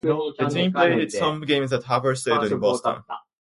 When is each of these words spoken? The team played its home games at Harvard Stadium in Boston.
The 0.03 0.49
team 0.51 0.71
played 0.73 0.97
its 0.97 1.19
home 1.19 1.41
games 1.41 1.71
at 1.71 1.83
Harvard 1.83 2.17
Stadium 2.17 2.53
in 2.53 2.59
Boston. 2.59 3.03